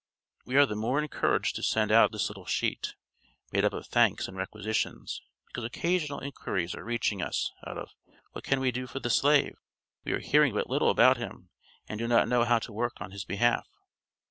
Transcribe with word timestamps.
We 0.47 0.55
are 0.57 0.65
the 0.65 0.75
more 0.75 0.99
encouraged 0.99 1.55
to 1.57 1.61
send 1.61 1.91
out 1.91 2.11
this 2.11 2.27
little 2.27 2.47
sheet, 2.47 2.95
made 3.51 3.63
up 3.63 3.73
of 3.73 3.85
thanks 3.85 4.27
and 4.27 4.35
requisitions, 4.35 5.21
because 5.45 5.63
occasional 5.63 6.21
inquiries 6.21 6.73
are 6.73 6.83
reaching 6.83 7.21
us 7.21 7.51
of 7.61 7.93
"What 8.31 8.43
can 8.43 8.59
we 8.59 8.71
do 8.71 8.87
for 8.87 8.99
the 8.99 9.11
slave? 9.11 9.57
We 10.03 10.13
are 10.13 10.19
hearing 10.19 10.55
but 10.55 10.67
little 10.67 10.89
about 10.89 11.17
him, 11.17 11.51
and 11.87 11.99
do 11.99 12.07
not 12.07 12.27
know 12.27 12.45
how 12.45 12.57
to 12.57 12.73
work 12.73 12.99
on 12.99 13.11
his 13.11 13.25
behalf." 13.25 13.67